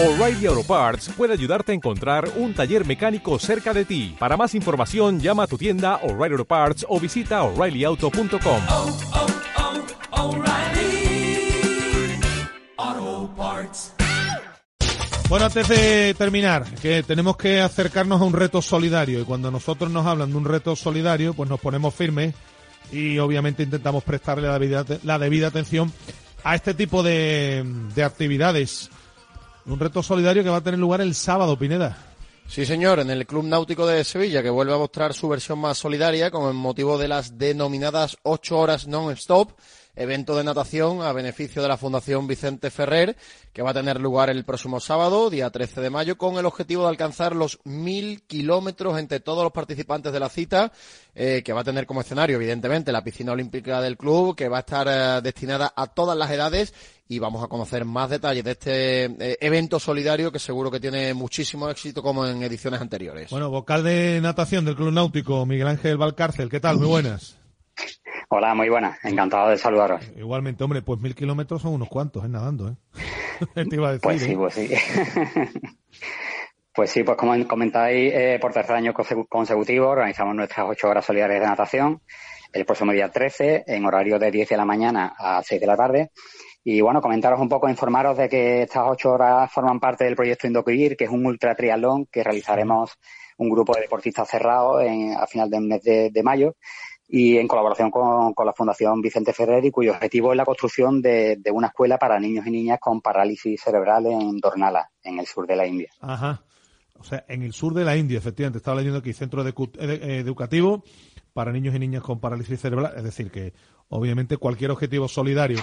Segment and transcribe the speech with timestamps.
[0.00, 4.14] O'Reilly Auto Parts puede ayudarte a encontrar un taller mecánico cerca de ti.
[4.16, 8.62] Para más información, llama a tu tienda O'Reilly Auto Parts o visita oreillyauto.com.
[8.68, 8.96] oh,
[10.12, 11.50] oh, O'Reilly
[12.76, 13.94] Auto Parts.
[15.28, 19.90] Bueno, antes de terminar, que tenemos que acercarnos a un reto solidario y cuando nosotros
[19.90, 22.36] nos hablan de un reto solidario, pues nos ponemos firmes
[22.92, 25.92] y obviamente intentamos prestarle la debida, la debida atención
[26.44, 27.64] a este tipo de,
[27.96, 28.90] de actividades.
[29.68, 31.94] Un reto solidario que va a tener lugar el sábado, Pineda.
[32.46, 35.76] Sí, señor, en el Club Náutico de Sevilla, que vuelve a mostrar su versión más
[35.76, 39.50] solidaria con el motivo de las denominadas ocho horas non-stop,
[39.94, 43.14] evento de natación a beneficio de la Fundación Vicente Ferrer,
[43.52, 46.84] que va a tener lugar el próximo sábado, día 13 de mayo, con el objetivo
[46.84, 50.72] de alcanzar los mil kilómetros entre todos los participantes de la cita,
[51.14, 54.56] eh, que va a tener como escenario, evidentemente, la piscina olímpica del club, que va
[54.56, 56.72] a estar eh, destinada a todas las edades
[57.08, 61.14] y vamos a conocer más detalles de este eh, evento solidario que seguro que tiene
[61.14, 63.30] muchísimo éxito como en ediciones anteriores.
[63.30, 66.50] Bueno, vocal de natación del Club Náutico, Miguel Ángel Valcárcel.
[66.50, 66.76] ¿Qué tal?
[66.76, 67.38] Muy buenas.
[68.28, 69.02] Hola, muy buenas.
[69.04, 70.04] Encantado de saludaros.
[70.16, 72.28] Igualmente, hombre, pues mil kilómetros son unos cuantos, ¿eh?
[72.28, 72.76] Nadando, ¿eh?
[73.68, 74.36] Te iba a decir, Pues sí, ¿eh?
[74.36, 74.68] pues sí.
[76.78, 81.04] Pues sí, pues como comentáis, eh, por tercer año conse- consecutivo organizamos nuestras ocho horas
[81.04, 82.02] solidarias de natación
[82.52, 85.76] el próximo día 13 en horario de 10 de la mañana a 6 de la
[85.76, 86.12] tarde.
[86.62, 90.46] Y bueno, comentaros un poco, informaros de que estas ocho horas forman parte del proyecto
[90.46, 92.92] Indocuir, que es un ultra triatlón que realizaremos
[93.38, 96.54] un grupo de deportistas cerrados en, a final del mes de, mayo
[97.08, 101.40] y en colaboración con, la Fundación Vicente Ferrer y cuyo objetivo es la construcción de,
[101.50, 105.56] una escuela para niños y niñas con parálisis cerebral en Dornala, en el sur de
[105.56, 105.90] la India.
[106.98, 108.58] O sea, en el sur de la India, efectivamente.
[108.58, 110.82] Estaba leyendo aquí centro edu- ed- eh, educativo
[111.32, 112.92] para niños y niñas con parálisis cerebral.
[112.96, 113.54] Es decir, que
[113.88, 115.58] obviamente cualquier objetivo solidario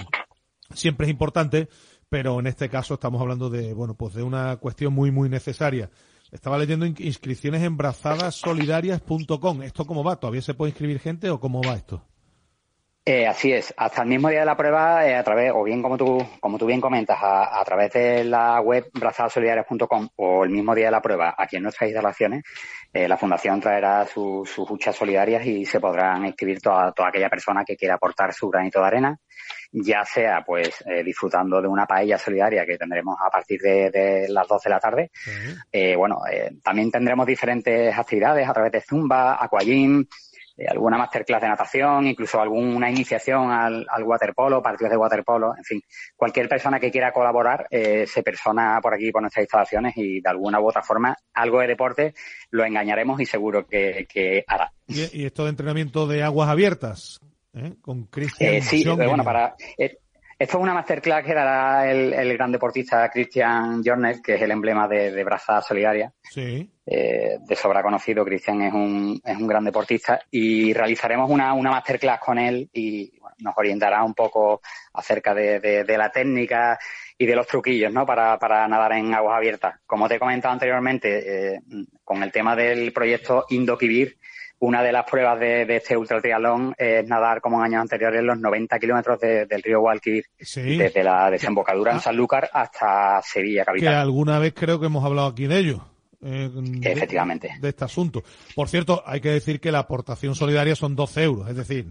[0.74, 1.68] siempre es importante,
[2.08, 5.90] pero en este caso estamos hablando de, bueno, pues de una cuestión muy, muy necesaria.
[6.32, 9.62] Estaba leyendo in- inscripciones en brazadasolidarias.com.
[9.62, 10.16] ¿Esto cómo va?
[10.16, 12.02] ¿Todavía se puede inscribir gente o cómo va esto?
[13.08, 15.80] Eh, así es, hasta el mismo día de la prueba, eh, a través, o bien
[15.80, 20.50] como tú, como tú bien comentas, a, a través de la web brazadasolidarias.com o el
[20.50, 22.42] mismo día de la prueba, aquí en nuestras instalaciones,
[22.92, 27.28] eh, la Fundación traerá su- sus huchas solidarias y se podrán inscribir toda, toda aquella
[27.30, 29.16] persona que quiera aportar su granito de arena,
[29.70, 34.28] ya sea pues eh, disfrutando de una paella solidaria que tendremos a partir de, de
[34.30, 35.10] las 12 de la tarde,
[35.70, 40.04] eh, bueno, eh, también tendremos diferentes actividades a través de Zumba, Aquagym,
[40.56, 45.64] eh, alguna masterclass de natación, incluso alguna iniciación al, al waterpolo, partidos de waterpolo, en
[45.64, 45.80] fin,
[46.16, 50.28] cualquier persona que quiera colaborar eh, se persona por aquí, por nuestras instalaciones y de
[50.28, 52.14] alguna u otra forma algo de deporte
[52.50, 54.72] lo engañaremos y seguro que, que hará.
[54.86, 57.20] Y, y esto de entrenamiento de aguas abiertas,
[57.54, 57.74] ¿eh?
[57.80, 58.54] Con Cristian.
[58.54, 59.54] Eh, sí, bueno, para...
[59.76, 59.98] eh,
[60.38, 64.50] esto es una masterclass que dará el, el gran deportista Christian Jornet, que es el
[64.50, 66.12] emblema de, de Brazada Solidaria.
[66.22, 66.70] Sí.
[66.86, 71.70] Eh, de sobra conocido, Cristian es un, es un gran deportista y realizaremos una, una
[71.72, 74.60] masterclass con él y bueno, nos orientará un poco
[74.94, 76.78] acerca de, de- de la técnica
[77.18, 78.06] y de los truquillos, ¿no?
[78.06, 79.80] Para, para nadar en aguas abiertas.
[79.86, 81.60] Como te he comentado anteriormente, eh,
[82.04, 84.18] con el tema del proyecto Indokibir,
[84.58, 88.22] una de las pruebas de, de este ultra triatlón es nadar como en años anteriores
[88.22, 90.76] los 90 kilómetros de- del río Guadalquivir, Sí.
[90.78, 93.94] desde la desembocadura en Sanlúcar hasta Sevilla que capital.
[93.96, 95.80] alguna vez creo que hemos hablado aquí de ello.
[96.22, 96.50] Eh,
[96.82, 97.50] Efectivamente.
[97.60, 98.22] De, este asunto.
[98.54, 101.86] Por cierto, hay que decir que la aportación solidaria son 12 euros, es decir,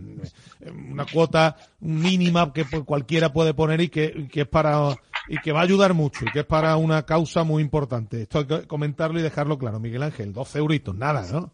[0.62, 4.96] eh, una cuota mínima que pues, cualquiera puede poner y que, que es para
[5.28, 8.24] y que va a ayudar mucho y que es para una causa muy importante.
[8.24, 11.52] Esto hay que comentarlo y dejarlo claro, Miguel Ángel, 12 euritos, nada, ¿no?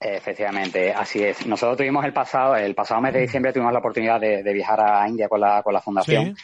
[0.00, 1.44] Efectivamente, así es.
[1.44, 4.80] Nosotros tuvimos el pasado, el pasado mes de diciembre tuvimos la oportunidad de, de viajar
[4.80, 6.36] a India con la, con la fundación.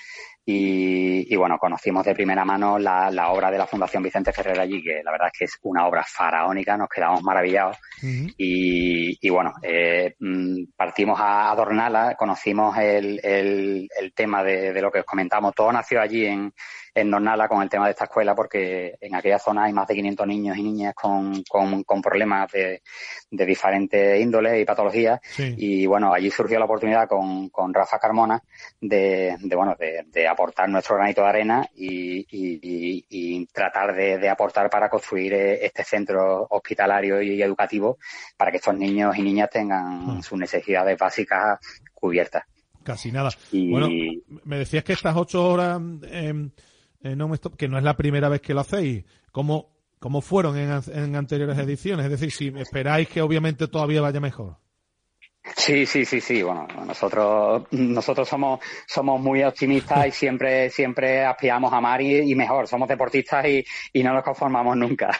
[0.46, 4.60] Y, y, bueno, conocimos de primera mano la, la obra de la Fundación Vicente Ferrer
[4.60, 7.78] allí, que la verdad es que es una obra faraónica, nos quedamos maravillados.
[8.02, 14.72] Y, y bueno, eh, mm, partimos a, a Dornala, conocimos el, el, el tema de,
[14.72, 15.54] de lo que os comentamos.
[15.54, 16.52] Todo nació allí en,
[16.94, 19.94] en Dornala con el tema de esta escuela, porque en aquella zona hay más de
[19.94, 22.82] 500 niños y niñas con, con, con problemas de,
[23.30, 25.20] de diferentes índoles y patologías.
[25.22, 25.54] Sí.
[25.56, 28.40] Y bueno, allí surgió la oportunidad con, con Rafa Carmona
[28.80, 33.94] de, de bueno, de, de aportar nuestro granito de arena y, y, y- y tratar
[33.94, 37.98] de, de aportar para construir eh, este centro hospitalario y educativo
[38.36, 40.22] para que estos niños y niñas tengan Ah.
[40.22, 41.58] sus necesidades básicas
[41.94, 42.44] cubiertas.
[42.82, 43.30] Casi nada.
[43.50, 43.88] Y Bueno,
[44.44, 46.50] me decías que estas ocho horas eh,
[47.02, 49.04] eh, no me stop, que no es la primera vez que lo hacéis.
[49.32, 52.04] ¿Cómo, cómo fueron en, en anteriores ediciones?
[52.04, 54.56] Es decir, si esperáis que obviamente todavía vaya mejor.
[55.56, 56.42] Sí, sí, sí, sí.
[56.42, 62.66] Bueno, nosotros, nosotros somos, somos muy optimistas y siempre, siempre aspiramos a más y, mejor.
[62.66, 65.10] Somos deportistas y, y, no nos conformamos nunca.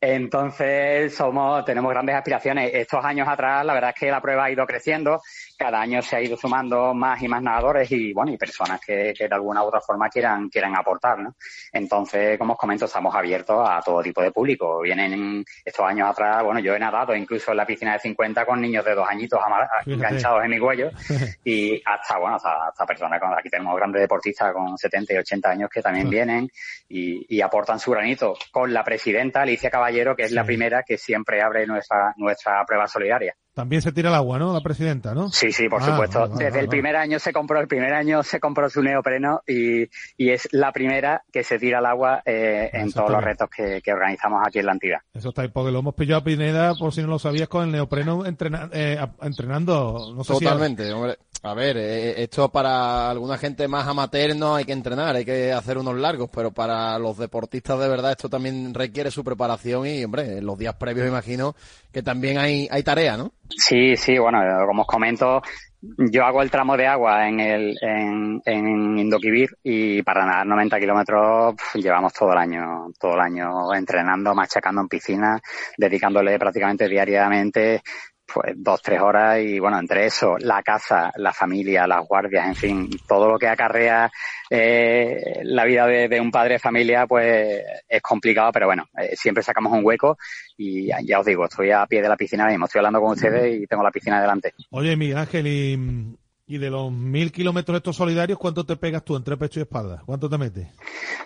[0.00, 2.70] Entonces, somos, tenemos grandes aspiraciones.
[2.74, 5.22] Estos años atrás, la verdad es que la prueba ha ido creciendo
[5.62, 9.14] cada año se ha ido sumando más y más nadadores y bueno y personas que,
[9.16, 11.36] que, de alguna u otra forma quieran quieran aportar ¿no?
[11.72, 16.42] entonces como os comento estamos abiertos a todo tipo de público vienen estos años atrás
[16.42, 19.38] bueno yo he nadado incluso en la piscina de 50 con niños de dos añitos
[19.86, 20.90] enganchados en mi cuello
[21.44, 25.48] y hasta bueno hasta, hasta personas con, aquí tenemos grandes deportistas con 70 y 80
[25.48, 26.50] años que también vienen
[26.88, 30.34] y, y, aportan su granito con la presidenta Alicia Caballero que es sí.
[30.34, 34.52] la primera que siempre abre nuestra nuestra prueba solidaria también se tira el agua, ¿no?
[34.52, 35.30] La presidenta, ¿no?
[35.30, 36.20] Sí, sí, por ah, supuesto.
[36.20, 38.82] Vale, vale, Desde vale, el primer año se compró, el primer año se compró su
[38.82, 39.82] neopreno y,
[40.16, 43.80] y es la primera que se tira al agua eh, en todos los retos que,
[43.82, 44.98] que, organizamos aquí en la entidad.
[45.12, 47.64] Eso está ahí, porque lo hemos pillado a Pineda, por si no lo sabías, con
[47.64, 50.12] el neopreno entrena, eh, entrenando.
[50.14, 51.18] No sé Totalmente, si hombre.
[51.44, 55.52] A ver, eh, esto para alguna gente más amateur no hay que entrenar, hay que
[55.52, 60.04] hacer unos largos, pero para los deportistas de verdad esto también requiere su preparación y,
[60.04, 61.56] hombre, en los días previos imagino
[61.92, 63.32] que también hay, hay tarea, ¿no?
[63.48, 65.42] Sí, sí, bueno, como os comento,
[65.80, 70.78] yo hago el tramo de agua en el en, en Indoquivir y para nadar 90
[70.78, 75.40] kilómetros llevamos todo el año, todo el año entrenando, machacando en piscina,
[75.76, 77.82] dedicándole prácticamente diariamente
[78.32, 82.54] pues dos, tres horas y bueno, entre eso, la casa, la familia, las guardias, en
[82.54, 84.10] fin, todo lo que acarrea
[84.50, 89.14] eh, la vida de, de, un padre de familia, pues es complicado, pero bueno, eh,
[89.16, 90.18] siempre sacamos un hueco
[90.56, 93.12] y ya, ya, os digo, estoy a pie de la piscina mismo, estoy hablando con
[93.12, 94.54] ustedes y tengo la piscina delante.
[94.70, 99.16] Oye, Miguel Ángel, y, y de los mil kilómetros estos solidarios, ¿cuánto te pegas tú
[99.16, 100.02] entre pecho y espalda?
[100.04, 100.68] ¿Cuánto te metes?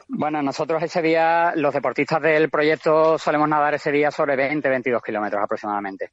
[0.09, 5.03] Bueno, nosotros ese día, los deportistas del proyecto solemos nadar ese día sobre 20, 22
[5.03, 6.13] kilómetros aproximadamente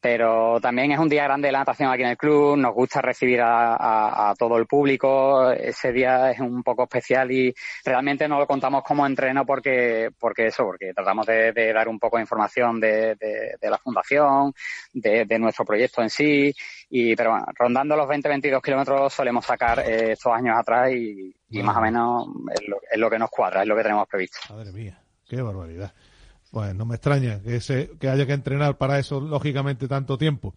[0.00, 3.00] pero también es un día grande de la natación aquí en el club, nos gusta
[3.00, 7.52] recibir a, a, a, todo el público, ese día es un poco especial y
[7.84, 11.98] realmente no lo contamos como entreno porque, porque eso, porque tratamos de, de dar un
[11.98, 14.52] poco de información de, de, de la fundación,
[14.92, 16.52] de, nuestro proyecto en sí,
[16.90, 21.62] y pero bueno, rondando los 20-22 kilómetros solemos sacar eh, estos años atrás y, y
[21.62, 24.38] más o menos es lo, es lo que nos cuadra, es lo que tenemos previsto.
[24.50, 25.92] Madre mía, qué barbaridad.
[26.50, 30.54] Pues no me extraña que, se, que haya que entrenar para eso, lógicamente, tanto tiempo.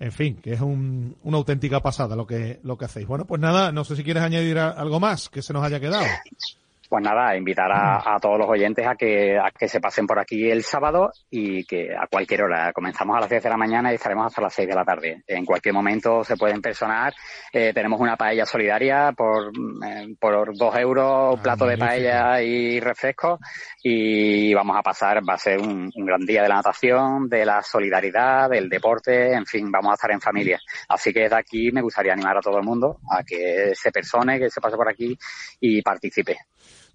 [0.00, 3.06] En fin, que es un, una auténtica pasada lo que, lo que hacéis.
[3.06, 6.06] Bueno, pues nada, no sé si quieres añadir algo más que se nos haya quedado.
[6.88, 10.18] Pues nada, invitar a, a, todos los oyentes a que, a que se pasen por
[10.18, 12.72] aquí el sábado y que a cualquier hora.
[12.72, 15.22] Comenzamos a las 10 de la mañana y estaremos hasta las 6 de la tarde.
[15.26, 17.12] En cualquier momento se pueden personar.
[17.52, 19.48] Eh, tenemos una paella solidaria por,
[19.86, 23.38] eh, por dos euros, ah, plato de paella y refresco.
[23.82, 27.44] Y vamos a pasar, va a ser un, un, gran día de la natación, de
[27.44, 30.58] la solidaridad, del deporte, en fin, vamos a estar en familia.
[30.88, 34.38] Así que desde aquí me gustaría animar a todo el mundo a que se persone,
[34.38, 35.18] que se pase por aquí
[35.60, 36.38] y participe.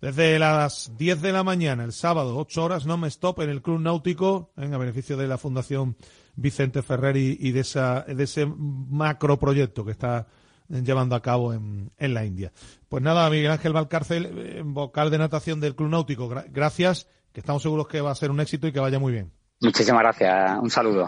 [0.03, 3.61] Desde las 10 de la mañana, el sábado, 8 horas, no me stop en el
[3.61, 5.95] Club Náutico, en a beneficio de la Fundación
[6.35, 10.27] Vicente Ferrer y, de, esa, de ese macro proyecto que está
[10.67, 12.51] llevando a cabo en, en, la India.
[12.89, 17.87] Pues nada, Miguel Ángel Valcárcel, vocal de natación del Club Náutico, gracias, que estamos seguros
[17.87, 19.31] que va a ser un éxito y que vaya muy bien.
[19.61, 21.07] Muchísimas gracias, un saludo.